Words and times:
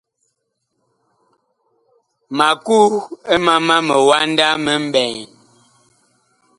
Ma 2.37 2.49
kuh 2.65 2.93
ɛ 3.33 3.35
mama 3.45 3.75
miwanda 3.87 4.47
mi 4.63 4.73
mɓɛɛŋ. 4.87 5.15